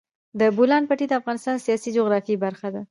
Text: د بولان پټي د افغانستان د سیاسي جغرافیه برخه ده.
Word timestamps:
د 0.39 0.41
بولان 0.57 0.83
پټي 0.89 1.05
د 1.07 1.13
افغانستان 1.21 1.55
د 1.57 1.61
سیاسي 1.65 1.89
جغرافیه 1.97 2.41
برخه 2.45 2.67
ده. 2.73 2.79